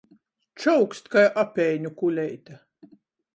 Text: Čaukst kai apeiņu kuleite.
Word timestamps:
Čaukst 0.61 1.09
kai 1.17 1.25
apeiņu 1.43 1.93
kuleite. 2.01 2.59